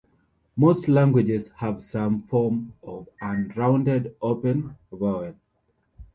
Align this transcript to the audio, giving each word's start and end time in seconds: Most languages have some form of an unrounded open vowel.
Most 0.55 0.87
languages 0.87 1.49
have 1.57 1.79
some 1.83 2.23
form 2.23 2.73
of 2.81 3.07
an 3.21 3.51
unrounded 3.51 4.15
open 4.19 4.75
vowel. 4.91 5.35